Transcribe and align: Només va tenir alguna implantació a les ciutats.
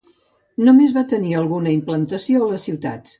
Només 0.69 0.95
va 0.95 1.03
tenir 1.11 1.35
alguna 1.41 1.73
implantació 1.81 2.41
a 2.43 2.49
les 2.55 2.67
ciutats. 2.69 3.07